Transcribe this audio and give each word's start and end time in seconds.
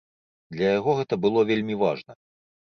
Для 0.55 0.67
яго 0.79 0.95
гэта 1.01 1.13
было 1.27 1.45
вельмі 1.53 1.75
важна. 1.85 2.13